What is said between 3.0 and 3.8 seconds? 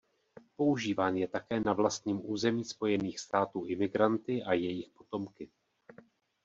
států